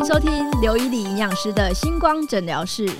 [0.00, 2.90] 迎收听刘以礼营养师的星光诊疗室。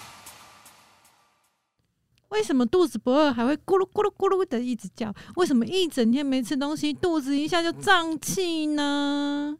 [2.29, 5.11] 为什么肚子不饿还会咕噜咕噜咕噜的一直叫？
[5.37, 9.57] 为什么一整天没吃东西，肚子一下就胀气呢？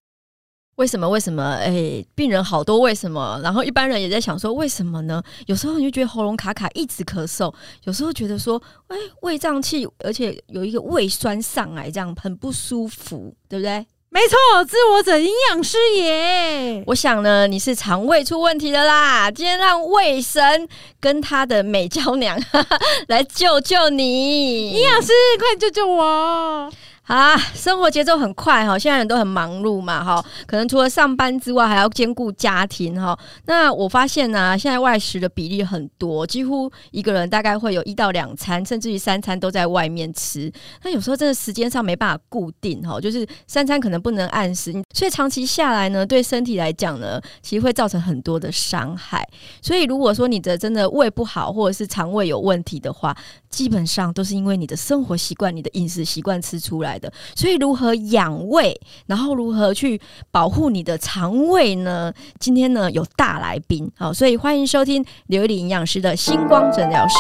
[0.75, 1.09] 为什么？
[1.09, 1.43] 为什么？
[1.43, 3.41] 哎，病人好多，为什么？
[3.43, 5.23] 然后一般人也在想说，为什么呢？
[5.47, 7.51] 有时候你就觉得喉咙卡卡，一直咳嗽；
[7.85, 13.87] 有时候觉得说，哎，胃胀气，而且有一个胃酸上来，这样很不舒服，对不对？
[14.13, 16.83] 没错，自我者营养师耶。
[16.89, 19.31] 我想呢，你是肠胃出问题的啦。
[19.31, 22.37] 今天让胃神跟他的美娇娘
[23.07, 26.69] 来救救你，营养师，快救救我！
[27.11, 33.19] 啊，生活节奏很快哈，现在人都很忙碌嘛哈，可能除了上班之外，还要兼顾家庭哈。
[33.47, 40.53] 那我发现呢，现在外食的比例很多，几乎一个人大概会有一到两餐，甚至于三餐都在外面吃。
[40.85, 49.29] 那有时候真的时间上没办法固定哈，就是三餐可能不能按时，所以长期下来呢，对身体来讲呢，其实会造成很多的伤害。
[49.61, 53.17] 所以如果说你的真的胃不好，或者是肠胃有问题的话，
[53.49, 57.13] 基本上都是因为你的生活习惯、你的饮食习惯吃出来的。
[57.35, 62.13] 所以如何养胃，然后如何去保护你的肠胃呢？
[62.39, 67.17] 今天呢有大来宾，好，所以欢迎收听刘丽营养师的星光诊疗室。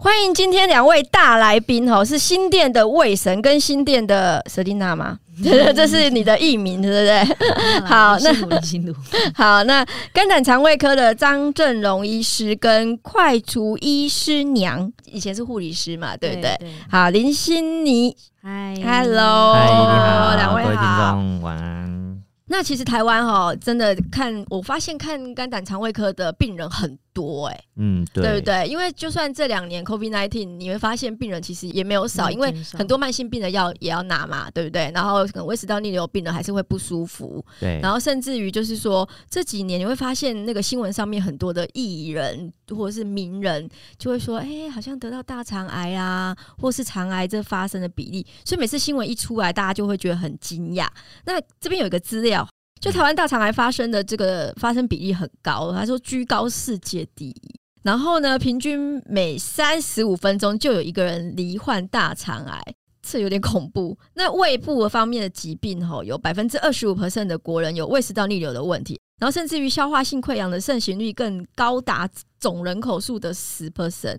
[0.00, 5.18] 欢迎今天两位大来宾，哈，是新店的胃神跟新店的瑟琳娜吗？
[5.74, 7.24] 这是你的艺名，对不对？
[7.86, 8.32] 好，那
[9.34, 16.58] 好，那肝胆肠胃科的张正荣医师跟快厨医师娘，以前是护理师嘛，对不对？
[16.90, 22.22] 好，林心妮，嗨，Hello，嗨，你好，两位各位听众晚安。
[22.50, 26.98] 那其实台湾哈，真的看，我发现看肝胆肠胃科的病人很。
[27.18, 28.68] 多哎，嗯，对，对不对？
[28.68, 34.88] 因为就算这两年 COVID nineteen，你会发现病人其实也没有少，因为很多慢性病的药也要拿嘛，对不对？
[34.94, 37.80] 然后可能胃食道逆流病人还是会不舒服，对。
[37.82, 43.68] 然后甚至于就是说这几年你会发现那个新闻上面很多的艺人或者是名人
[43.98, 50.86] 就会说，哎，好像得到大肠癌啊，或是肠癌这发生的比例，所以每次新闻一出来，大家就会觉得很惊讶。
[51.24, 52.48] 那这边有一个资料。
[52.80, 57.60] 就台湾大肠癌发生的这个发生比例很高，他说居高世界第一。
[57.82, 62.60] 然后呢，平均每三十五分钟就有一个人罹患大肠癌，
[63.00, 63.96] 这有点恐怖。
[64.14, 74.18] 那胃部方面的疾病，吼，有百分之二十五 percent 的国人有胃食道逆流的问题，然后甚至于消化性溃疡的盛行率更高达总人口数的十 percent。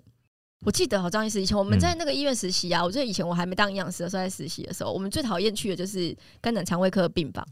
[0.64, 7.46] 我记得好张医师以前我们在那个医院实习啊，我记得以前我还没当营养师的时候在实习的时候，我们最讨厌去的就是肝胆肠胃科病房。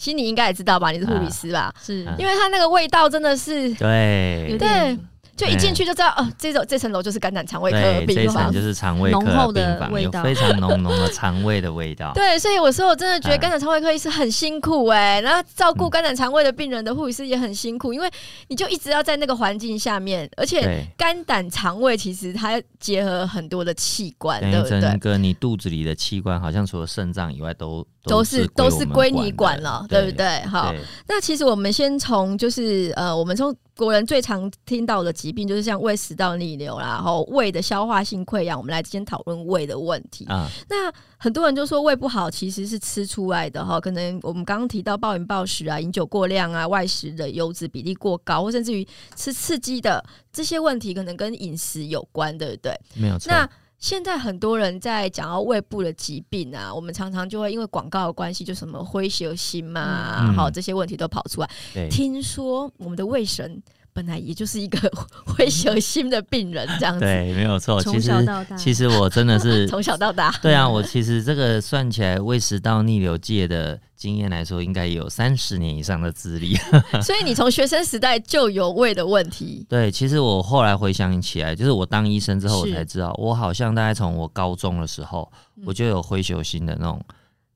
[0.00, 0.90] 心里应该也知道吧？
[0.92, 1.70] 你是护理师吧？
[1.84, 4.98] 是因为它那个味道真的是对对。
[5.40, 12.12] 就一进去就知道，哦，这种这层楼就是肝胆肠胃科病房，就是肠胃浓厚的味道，非常浓浓的肠胃的味道。
[12.14, 18.10] 对，所以我说我真的觉得肝胆肠胃科医师很辛苦哎，然后照顾肝胆肠胃的病人的护理师也很辛苦，因为
[18.48, 24.78] 你就一直要在那个环境下面，而且肝胆肠胃其实它结合很多的器官，对不对？
[24.78, 30.40] 整个你肚子里的器官，好像除了肾脏以外，都都是都是归你管了，对不对？
[30.42, 30.74] 好，
[31.08, 33.56] 那其实我们先从就是呃，我们从。
[33.76, 38.58] 国人最常听到的疾病就是像胃食道逆流啦，然后胃的消化性溃疡。
[38.58, 40.48] 我们来先讨论胃的问题啊。
[40.68, 48.86] 那很多人就说胃不好其实是吃出来的哈，可能我们刚刚提到暴饮暴食啊、饮酒过量啊、外食的油脂比例过高，或甚至于
[49.16, 52.78] 吃刺激的这些问题，可能跟饮食有关，对不对？
[52.94, 53.30] 没有错。
[53.30, 53.48] 那
[53.80, 61.50] 现在很多人在讲到胃部的疾病啊，我们常常就会因为广告的关系，就什么灰血心嘛，好这些问题都跑出来。
[61.88, 63.60] 听说我们的胃神
[63.92, 64.78] 本来也就是一个
[65.26, 67.00] 灰血心的病人，这样子。
[67.00, 67.82] 对，没有错。
[67.82, 68.12] 其实
[68.56, 70.30] 其实我真的是 从小到大。
[70.42, 73.80] 对啊，我其实这个算起来胃食道逆流界的。
[74.00, 76.56] 经验来说，应该有三十年以上的资历。
[77.04, 79.66] 所以你从学生时代就有胃的问题。
[79.68, 85.30] 对，其实我后来回想起来，就是我当医生之后，我才知道，我好像大概从我高中的时候，
[85.66, 86.98] 我就有灰球心的那种。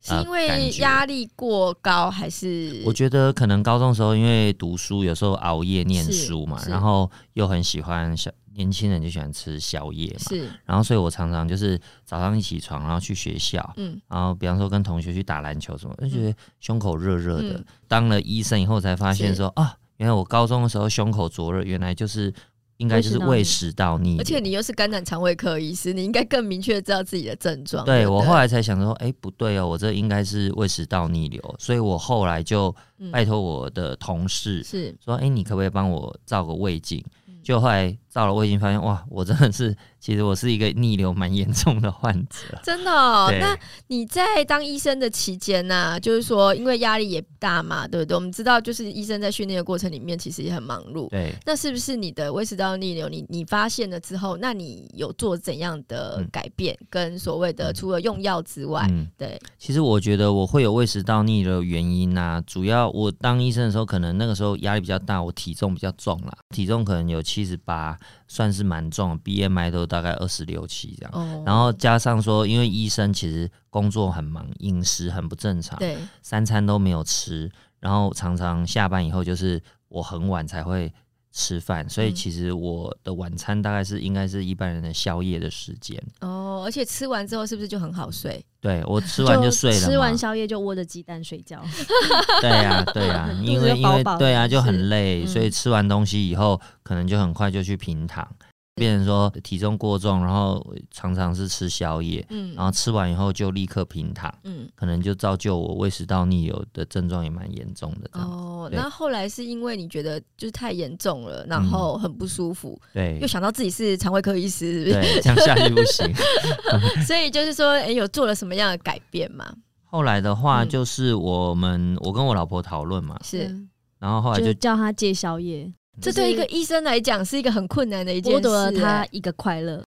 [0.04, 2.82] 是因为压力过高，还是？
[2.84, 8.31] 我觉得可能高中时候因为读书，有时候熬夜念书嘛，然后又很喜欢小。
[8.56, 17.61] 年轻人就喜欢吃宵夜嘛，是，然后所以我常常就是早上一起床，然后去学校，嗯，然后比方说跟同学去打篮球什么，就觉得胸口热热的。
[17.88, 22.32] 当了医生以后才发现说啊，原来我高中的时候胸口灼热，原来就是
[22.79, 24.19] 应该就是胃食道逆。
[24.19, 27.85] 而且你又是肝胆肠胃科医师，你应该更明确知道自己的症状。
[27.85, 32.75] 对我后来才想说，哎，不对哦，我这应该是胃食道逆流，所以我后来就
[33.12, 37.05] 拜托我的同事是说，哎，你可不可以帮我照个胃镜？
[37.43, 42.56] 就后来照了胃镜，发现哇，我真的是，其实我是一个逆流蛮严重的患者。
[42.62, 42.93] 真的？
[42.93, 43.28] 哦？
[43.40, 43.58] 那
[43.88, 48.14] 你在当医生的期间呢、就是说因为压力也大嘛，对不对？
[48.14, 51.08] 我们知道，就是医生在训练的过程里面，其实也很忙碌。
[51.11, 56.78] 对，那是不是你的胃食道逆流，你你发现了之后，那你有做怎样的嗯改变？
[56.88, 67.99] 跟所谓的嗯除了用药之外，嗯，对，其实我觉得我会有胃食道逆流的原因啊，主要我当医生的时候，可能那个时候压力比较大，我体重比较重啦，体重可能有七十八，
[68.29, 71.12] 算是蛮重，BMI 都大概二十六七这样。
[71.15, 80.93] 哦然后加上说，因为医生其实工作很忙，饮食很不正常，对，三餐都没有吃，然后常常下班以后就是我很晚才会
[81.36, 86.00] 吃饭，所以嗯其实我的晚餐大概是应该是一般人的宵夜的时间。
[86.20, 88.42] 哦，而且吃完之后是不是就很好睡？
[88.60, 91.60] 对我 吃完就睡了，吃完宵夜就窝着鸡蛋睡觉。
[92.40, 98.26] 对呀、对 呀、因为因为对啊，就很累，嗯所以吃完东西以后，可能就很快就去平躺，
[98.75, 104.69] 变成说体重过重，然后常常是吃宵夜，嗯然后吃完以后就立刻平躺，嗯。
[104.75, 108.11] 可能就造就我胃食道逆流的症状也蛮严重的。
[108.21, 116.12] 哦，那后来是因为你觉得就是太严重了，然后很不舒服，对又想到自己是肠胃科医师，对，这样下去不行。
[117.06, 119.47] 所以就是说，哎、有做了什么样的改变吗？
[119.87, 123.70] 后来的话，嗯就是我们我跟我老婆讨论嘛，是，嗯
[124.00, 129.82] 然后后来就就叫他戒宵夜，这对一个医生来讲是一个很困难的一件事、剥夺了他哎一个快乐。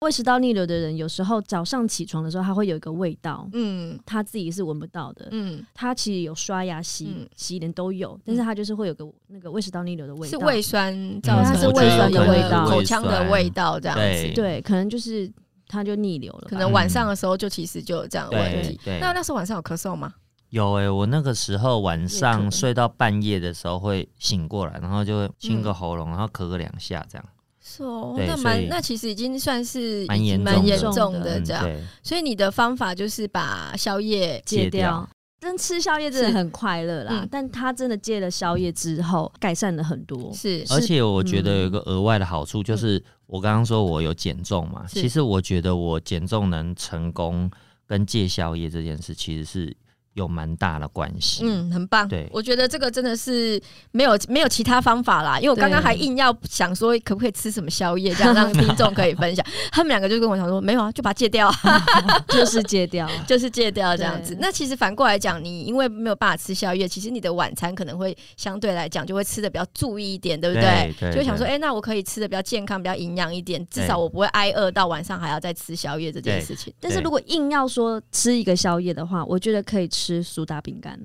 [0.00, 5.28] 胃食道逆流的人，有时候早上起床的时候，他会有一个味道，嗯他自己是闻不到的。
[5.30, 10.38] 嗯，他其实有刷牙、洗、嗯洗脸都有，但是他就是会有个那个胃食道逆流的味道。
[10.38, 10.92] 是胃酸
[11.22, 14.32] 造成，它是胃酸的味道口腔的味道这样子。
[14.34, 15.30] 对，可能就是
[15.68, 16.48] 他就逆流了。
[16.48, 18.80] 可能晚上的时候就其实就有这样的问题。
[19.00, 20.12] 那那时候晚上有咳嗽吗？
[20.52, 25.62] 有诶、我那个时候晚上睡到半夜的时候会醒过来，然后就会清嗯。
[25.62, 27.24] 个喉咙，然后咳个两下这样。
[27.58, 31.64] 是哦，对那蛮那其实已经算是蛮严重蛮严的重的这样。
[31.66, 35.08] 嗯，所以你的方法就是把宵夜戒戒掉。
[35.40, 37.28] 真吃宵夜真的很快乐啦，嗯。
[37.30, 40.30] 但他真的戒了宵夜之后，改善了很多。
[40.34, 47.50] 是而且我觉得有一嗯个额外的好处，就是我刚刚说我有减重嘛，其实我觉得我减重能成功
[47.86, 49.74] 跟戒宵夜这件事，其实是
[50.14, 51.44] 有蛮大的关系。
[51.44, 52.06] 嗯，很棒。
[52.08, 53.60] 对我觉得这个真的是
[53.90, 59.44] 没有没有其他方法啦，因为我刚刚还硬要想说可不可以吃什么宵夜，这样让听众可以分享。
[59.72, 61.84] 他们两个就跟我讲说，没有啊，就把它戒掉啊，
[62.28, 63.08] 就是戒掉。
[63.26, 64.36] 就是戒掉这样子。
[64.40, 70.92] 那其实反过来讲，你因为没有办法吃宵夜，其实你的晚餐可能会相对来讲就会吃的比较注意一点，对不对？
[71.12, 76.72] 就会想说，对哎、那我可以吃的比较健康、比较营养一点，至少我不会挨饿到晚上还要再吃宵夜这件事情。
[76.80, 80.98] 但是如果硬要说吃一个宵夜的话，我觉得可以吃苏打饼干。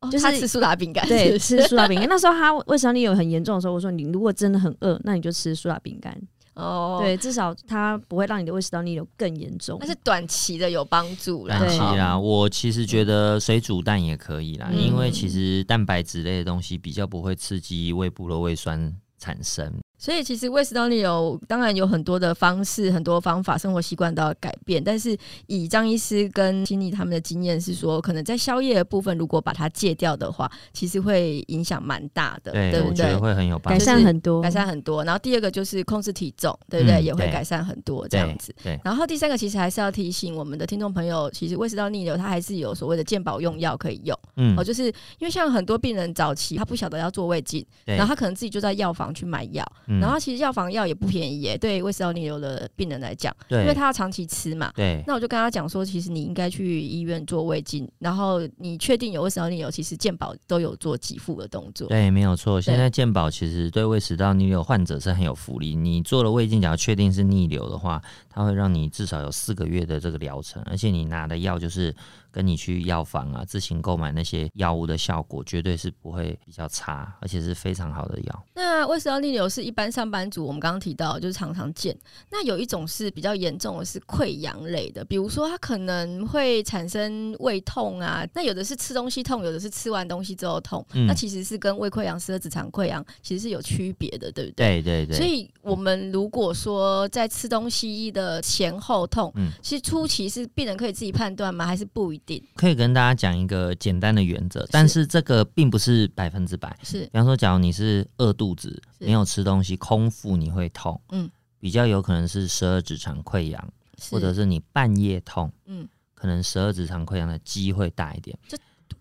[0.00, 2.08] 哦，就是他吃苏打饼干，对，吃苏打饼干。
[2.08, 6.16] 那时候他胃食道逆流很严重的时候，我说你如果真的很饿，那你就吃苏打饼干。
[6.54, 9.76] 哦，对，至少它不会让你的胃食道逆流更严重。
[9.80, 11.58] 那是短期的有帮助啦。
[11.58, 19.72] 短期哈啦，我其实觉得水煮蛋也可以啦，嗯因为其实蛋白质类的东西比较不会刺激胃部的胃酸产生。
[19.98, 24.82] 所以其实胃食道逆流当然有很多的方式、很多方法，生活习惯都要改变。
[24.82, 25.16] 但是
[25.48, 33.18] 以张医师跟经理他们的经验是说，可能在宵夜的部分，如果把它戒掉的话，其实会影响蛮大的，对不对我觉得？
[33.18, 33.78] 会很有帮改。
[33.78, 35.02] 善很多，改善很多。
[35.02, 36.96] 然后第二个就是控制体重，对不对？
[36.96, 38.54] 嗯也会改善很多这样子。
[38.62, 44.86] 对，然后第三个其实还是要提醒我们的听众朋友，其实胃食道逆流它还是有所谓的健保用药可以用、嗯哦，就是
[45.18, 54.70] 因为像很多病人早期他不晓得要做胃镜，然后他可能自己就在药房去买药，嗯然后其实药房药也不便宜耶，对胃食道逆流的病人来讲，对，因为他要长期吃嘛。
[54.76, 61.88] 对那我就跟他讲说，其实你应该去医院做胃镜，然后你确定有胃食道逆流，其实健保都有做给付的动作。
[61.88, 62.60] 对，没有错。
[62.60, 65.74] 现在健保其实对胃食道逆流患者是很有福利。
[65.74, 71.94] 你做了胃镜，假如确定是逆流的话，它会让你至少有四个月的这个疗程，而且你拿的药就是
[72.30, 78.44] 跟你去药房啊自行购买那些药物的效果，绝对是不会比较差，而且是非常好的药。
[78.54, 81.96] 那胃食道逆流是一般上班族，我们刚刚提到就是常常见。
[82.30, 88.26] 那有一种是比较严重的，是溃疡类的，比如说它可能会产生胃痛啊。
[88.34, 90.84] 那有的是吃东西痛，有的是吃完东西之后痛。
[90.92, 94.82] 嗯那其实是跟胃溃疡、十二指肠溃疡其实是有区别的，对不对？
[94.82, 101.66] 对对对，所以，我们如果说在吃东西的前后痛，嗯其实初期是病人可以自己判断吗？
[101.66, 102.42] 还是不一定？
[102.56, 106.76] 可以跟大家讲一个简单的原则，但是这个并不是百分之百。
[106.82, 113.72] 是比方说，假如你是饿肚子，没有吃东西，空腹你会痛，嗯，比较有可能是十二指肠溃疡，
[114.10, 118.36] 或者是你半夜痛，嗯可能十二指肠溃疡的机会大一点。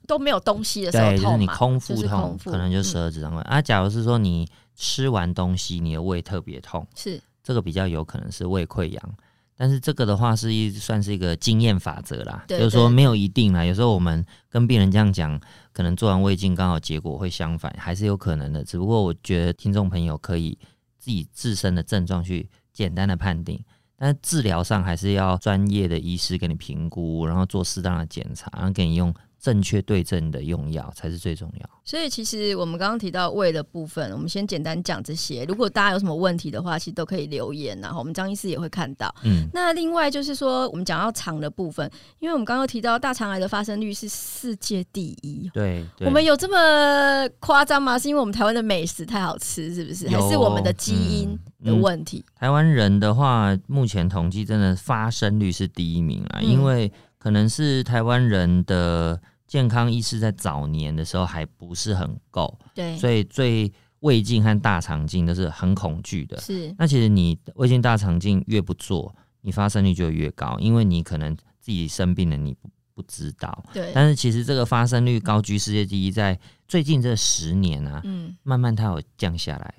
[0.06, 3.42] 都没有东西的时候对，就是你空腹就是痛，可能就嗯十二指肠溃疡。
[3.44, 9.16] 啊，假如是说你吃完东西你的胃特别痛，是这个比较有可能是胃溃疡。
[9.58, 13.66] 但是这个的话是一算是一个经验法则啦，就是说没有一定啦。
[13.66, 15.40] 有时候我们跟病人这样讲，
[15.74, 18.64] 可能做完胃镜刚好结果会相反，还是有可能的。
[18.64, 20.58] 只不过我觉得听众朋友可以
[21.00, 23.60] 自己自身的症状去简单的判定，
[23.98, 29.14] 但是治疗上还是要专业的医师给你评估，然后做适当的检查，然后给你用。
[29.48, 31.70] 正确对症的用药才是最重要。
[31.86, 35.46] 所以其实我们刚刚提到胃的部分，我们先简单讲这些。
[35.46, 39.10] 如果大家有什么问题的话，其实都可以留言，然后我们张医师也会看到。
[39.24, 41.90] 嗯，那另外就是说，我们讲到肠的部分，
[42.20, 45.50] 因为我们刚刚提到大肠癌的发生率是世界第一。
[45.54, 47.98] 对，我们有这么夸张吗？
[47.98, 50.10] 是因为我们台湾的美食太好吃，是不是？
[50.10, 52.26] 还是我们的基因的问题？
[52.36, 59.18] 台湾人的话，目前统计真的发生率是第一名啊，因为可能是台湾人的。
[59.48, 66.38] 健康意识在早年的时候还不是很够，对，所以最胃镜和大肠镜都是很恐惧的。
[66.42, 73.64] 是，那其实你胃镜、大肠镜越不做，你发生率就越高，因为你可能自己生病了，你不不知道。
[73.74, 76.38] 对，但是其实这个发生率高居世界第一，在
[76.68, 79.74] 最近这十年啊，嗯，慢慢它有降下来。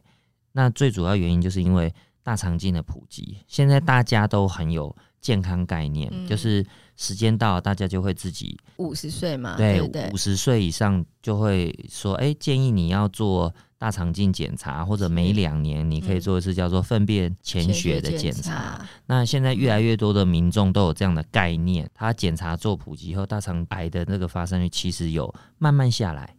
[0.53, 1.93] 那最主要原因就是因为
[2.29, 6.63] 大肠镜的普及，现在大家都很有健康概念，就是。
[7.01, 9.81] 时间到，大家就会自己五十岁嘛，对，
[10.13, 18.85] 五十岁以上就会说，哎，建议你要做大肠镜检查，或者每两年你可以做一次叫做粪便潜血的检查。
[19.07, 26.35] 那现在越来越多的民众都有这样的概念，他检查做普及以后，大肠癌的那个发生率其实有慢慢下来。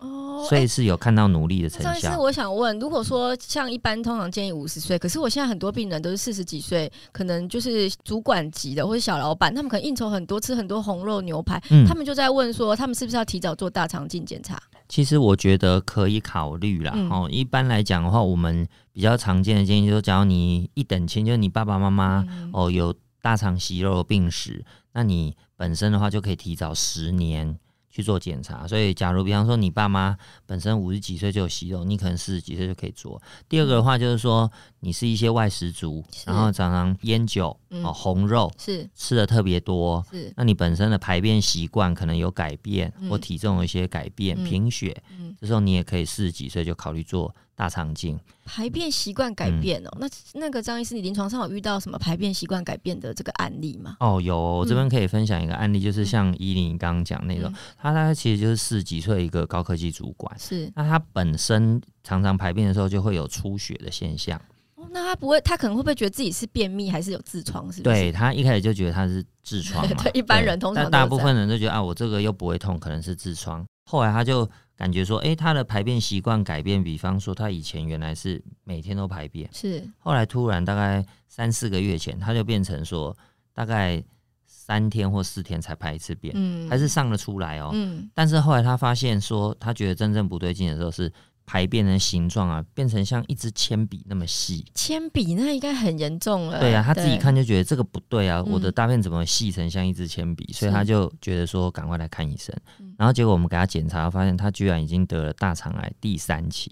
[0.47, 1.93] 所以是有看到努力的成效。
[1.99, 14.61] 上次我想问，如果说像一般通常建议五十岁，可是我现在很多病人都是四十几岁，可能就是主管级的或者小老板，他们可能应酬很多，吃很多红肉牛排，他们就在问说，他们是不是要提早做大肠镜检查？
[14.87, 16.93] 其实我觉得可以考虑啦。
[17.11, 27.57] 哦，一般来讲的话，我们比较常见的建议就是，假如你一等亲，就是你爸爸妈妈哦有大肠息肉病史，那你本身的话就可以提早十年。
[27.89, 30.15] 去做检查，所以假如比方说你爸妈
[30.45, 33.21] 本身五十几岁就有息肉，你可能四十几岁就可以做。
[33.47, 38.89] 第二个的话就是说，你是一些外食族，然后常常烟酒、哦红肉是。
[38.95, 40.31] 吃的特别多，是。
[40.35, 45.01] 那你本身的排便习惯可能有改变，或体重有一些改变，贫血，
[45.39, 47.33] 这时候你也可以四十几岁就考虑做。
[47.59, 48.17] 大肠镜。
[48.45, 53.97] 排便习惯改变哦，那那个张医师，你临床上有遇到什么排便习惯改变的这个案例吗？
[53.99, 60.71] 哦，有，我这边可以分享一个案例，就是像依林刚刚讲那种，他他其实就是四十几岁一个高科技主管，是。
[60.73, 64.41] 那他本身常常排便的时候就会有出血的现象。
[64.79, 67.71] 哦，那他不会，他可能会不会觉得自己是便秘还是有痔疮？
[67.71, 67.81] 是？
[67.81, 73.65] 对他一开始就觉得他是痔 疮嘛，对，一般人通常大部分人都觉得啊，我这个又不会痛，可能是痔疮。
[73.85, 74.49] 后来他就。
[74.79, 83.13] 感觉说，哎，他的排便习惯改变，比方说他以前原来是每天都排便，是，后来突然大概三四个月前，他就变成说
[83.53, 84.01] 大概
[84.47, 91.11] 三天或四天才排一次便，嗯，还是上得出来哦，嗯，但是后来他发现说，他觉得真正不对劲的时候是。
[91.49, 94.63] 排便的形状啊，变成像一支铅笔那么细。
[94.75, 96.59] 铅笔那应该很严重了。
[96.59, 100.53] 对啊，他自己看就觉得这个不对啊，我的大便怎么细成像一支铅笔？
[100.53, 102.55] 所以他就觉得说赶快来看医生。
[102.99, 106.71] 然后结果我们给他检查，发现他居然已经得了大肠癌第三期。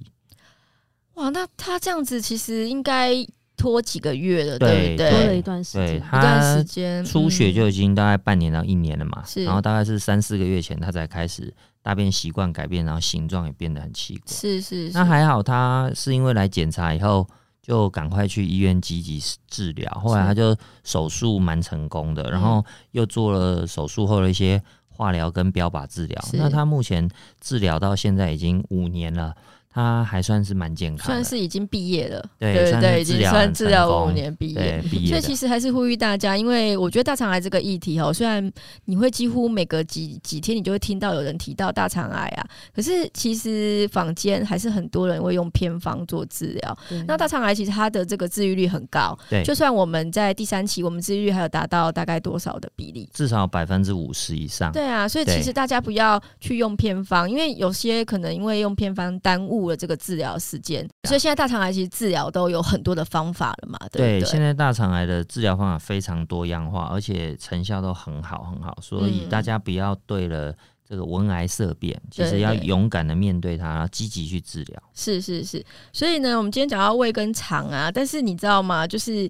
[1.16, 3.16] 哇，那他这样子其实应该
[3.58, 5.10] 拖几个月了，对不对？
[5.10, 9.24] 拖了一段时间，一段时间出血就已经大概半年到一年了嘛。
[9.26, 11.54] 是，然后大概是三四个月前他才开始。
[11.82, 14.24] 大便习惯改变，然后形状也变得很奇怪。
[14.28, 17.26] 是是，那还好，他是因为来检查以后
[17.62, 19.90] 就赶快去医院积极治疗。
[19.94, 22.62] 后来他就手术蛮成功的，然后
[22.92, 26.22] 又做了手术后的一些化疗跟标靶治疗。
[26.34, 27.10] 那他目前
[27.40, 29.34] 治疗到现在已经五年了。
[29.78, 34.82] 他还算是蛮健康，算是已经毕业了，对对对，已经算治疗五年毕业。
[35.06, 38.52] 所以其实还是呼吁大家，因为我觉得大肠癌这个议题哈，虽然
[38.86, 42.44] 你会几乎每隔几几天你就会听到有人提到大肠癌啊，
[42.76, 46.78] 可是其实坊间还是很多人会用偏方做治疗。
[47.06, 53.08] 那大肠癌其实它的这个治愈率很高，对，就算我们在第三期，我们治愈率还有达到大概多少的比例？
[53.14, 54.72] 至少百分之五十以上。
[54.72, 59.67] 对啊，所以其实大家不要去用偏方，因为有些可能因为用偏方耽误。
[59.70, 63.78] 的这个治疗时间，所以现在大肠癌其实治疗都有很多的方法了嘛？
[63.92, 70.54] 对，现在大肠癌的治疗方法非常多样化，而且成效都很好很好，所以大家不要对了
[70.88, 74.84] 这个闻癌色变，其实要勇敢的面对它，积极去治疗。
[74.94, 78.88] 是是是，所以呢，我们今天讲到胃跟肠啊，但是你知道吗？
[78.88, 79.30] 就是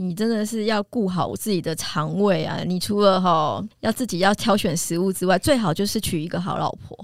[0.00, 2.58] 你真的是要顾好自己的肠胃啊！
[2.64, 6.96] 你除了哈要自己要挑选食物之外，最好就是娶一个好老婆。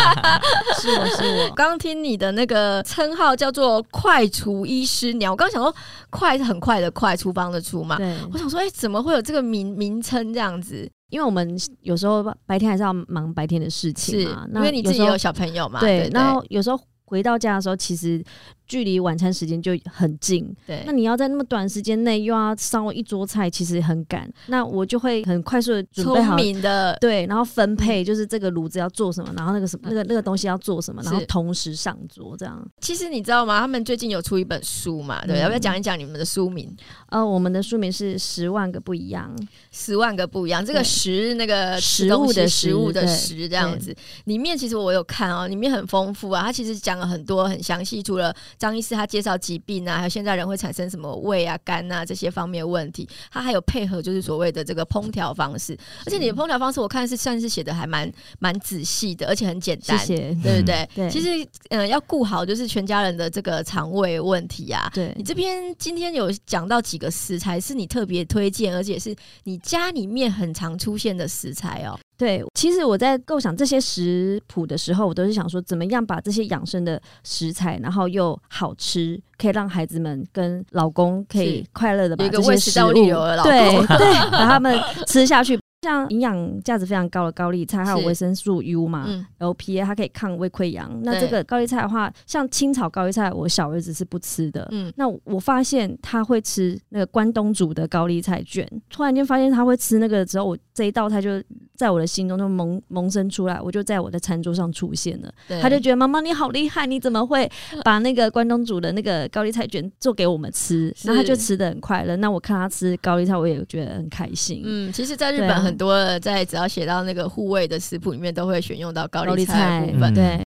[0.78, 5.74] 是我是我，刚听你的那个称号叫做“快厨医师娘”，我刚想说
[6.10, 7.96] “快”是很快的“快”，厨房的“厨”嘛。
[7.96, 10.86] 对，我想说，哎，怎么会有这个名名称这样子？
[11.08, 15.80] 因为我们有时候白天还是要忙白天的事情嘛，因为你自己有小朋友嘛。
[15.80, 18.22] 对，然后有时候回到家的时候，其实。
[18.68, 20.82] 距离晚餐时间就很近，对。
[20.86, 24.30] 那你要在那么短时间内又要烧一桌菜，其实很赶。
[24.46, 32.62] 那我就会很快速的准备好明的，对，然后分配就是这个炉子要做什么，然后那个什么那个那个东西要做什么，然后同时上桌这样。
[32.80, 33.58] 其实你知道吗？
[33.58, 35.24] 他们最近有出一本书嘛？
[35.24, 36.70] 对，要不要讲一讲你们的书名？
[37.08, 39.34] 呃，我们的书名是《十万个不一样》，
[39.72, 40.64] 十万个不一样。
[40.64, 46.42] 这个“十”那个食物的食物的“食”这样子，里面其实我有看哦，里面很丰富啊。
[46.42, 49.38] 它其实讲了很多很详细，除了张医师他介绍。
[49.38, 60.88] 疾病啊，还有现在人会产生什么胃啊、肝啊这些方面问题，他还有配合就是所谓的这个烹调方式，而且你的烹调方式我看是算是写的还蛮蛮仔细的，而且很简单，对不对？
[60.94, 61.28] 对，其实
[61.70, 64.90] 嗯，要顾好就是全家人的这个肠胃问题啊。
[64.92, 71.98] 对你这边今天有讲到几个食材是你特别推荐，而且是你家里面很常出现的食材哦。
[72.18, 85.58] 对，其实我在构想这些食谱的时候，我都是想说，怎么样把这些养生的食材，然后又好吃，可以让孩子们跟老公可以快乐的把这些食物，对 对，把他们吃下去。
[85.82, 89.06] 像营养价值非常高的高丽菜，还有维生素 U 嘛
[89.38, 90.90] ，LPA 它可以抗胃溃疡。
[91.04, 94.66] 那这个高丽菜的话，像清炒高丽菜，我小儿子是不吃的。
[94.72, 98.68] 嗯，那我发现他会吃那个关东煮的高丽菜卷。
[98.90, 101.40] 突然间发现他会吃那个之后，我这一道菜就
[101.78, 105.32] 在我的心中就萌萌生出来，我就在我的餐桌上出现了。
[105.62, 107.48] 他就觉得妈妈你好厉害，你怎么会
[107.84, 110.92] 把那个关东煮的那个高丽菜卷做给我们吃？
[111.04, 112.16] 然后他就吃的很快乐。
[112.16, 114.62] 那我看他吃高丽菜，我也觉得很开心。
[114.64, 115.62] 嗯，其实，在日本。
[115.62, 120.12] 很多在只要写到那个护卫的食谱里面，都会选用到高丽菜部分。
[120.12, 120.42] 对，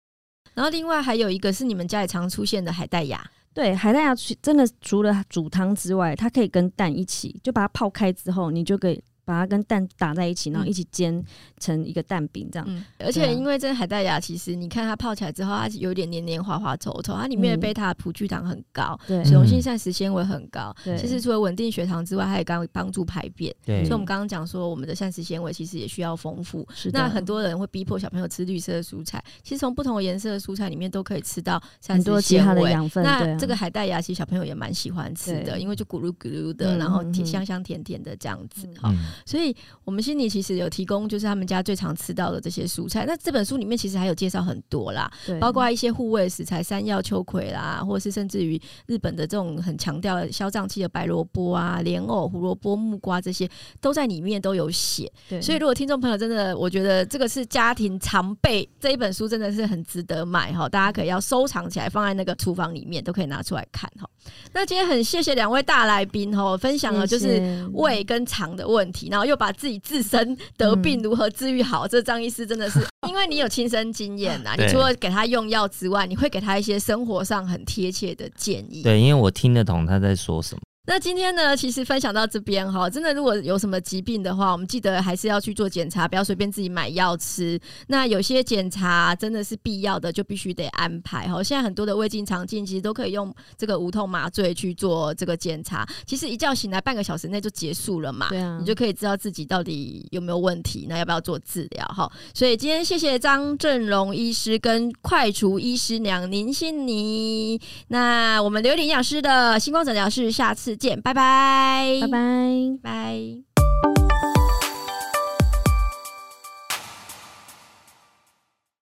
[0.53, 3.21] 然后另外还有一个是你们家里常出现的海带芽。
[3.53, 9.03] 对，海带芽真的除了煮汤之外，它可以跟蛋一起，就把它泡开之后，你就可以。
[9.27, 11.21] 把它跟蛋打在一起，然后一起煎
[11.59, 12.65] 成一个蛋饼这样。
[12.69, 20.73] 嗯，而且因为这海带芽，其实你看它泡起来之后，它有点黏黏滑滑稠稠，它里面的贝塔葡聚糖很高，对，水溶性膳食纤维很高。
[20.85, 23.53] 对，其实除了稳定血糖之外，它也刚帮助排便。
[23.65, 26.65] 对，所以我们刚刚讲说，我们的膳食纤维其实也需要丰富。
[26.93, 33.03] 那很多人会逼迫小朋友吃绿色的蔬菜，其实从不同颜色的蔬菜里面都可以吃到很多其他的养分。
[33.03, 38.69] 那这个海带芽，其实小朋友也蛮喜欢吃的，因为就咕噜咕噜的，然后甜香香甜甜的这样子。
[38.79, 40.03] 好，所以我们。
[40.07, 43.03] 心里其实有提供，就是他们家最常吃到的这些蔬菜。
[43.05, 53.49] 那这本书里面其实还有介绍很多啦，包括一些护胃食材，山药、秋葵啦，或者是甚至于日本的这种很强调消胀气的白萝卜啊、莲藕、胡萝卜、木瓜这些，
[53.81, 55.11] 都在里面都有写。
[55.41, 64.09] 所以如果听众朋友真的，我觉得这个是家庭常备这一本书，真的是很值得买哈，大家可以要收藏起来，放在那个厨房里面，都可以拿出来看哈。
[64.53, 69.81] 那今天很谢谢两位大来宾哦，分享了就是胃跟肠的问题，然后又把自己。
[69.87, 71.87] 自身得病如何治愈好？
[71.87, 74.53] 这张医师真的是， 因为你有亲身经验呐。
[74.57, 78.83] 你除了给他用药之外，你会给他一些生活上很贴切的建议。
[78.83, 80.61] 对，因为我听得懂他在说什么。
[80.89, 87.59] 那今天呢，其实分享到这边哈，真的如果有什么疾病的话，我们记得还是要去做检查，不要随便自己买药吃。
[87.87, 91.43] 那有些检查真的是必要的，就必须得安排哈。
[91.43, 102.09] 现在很多的胃镜、肠镜其实都可以用这个无痛麻醉去做这个检查，其实一觉醒来半个小时内就结束了嘛，对啊，你就可以知道自己到底有没有问题，那要不要做治疗哈。
[102.33, 110.76] 所以今天谢谢张振荣医师跟快厨医师娘林心妮，那我们刘林营养师的星光诊疗室下次。
[110.77, 113.46] 见，拜拜，拜拜，拜。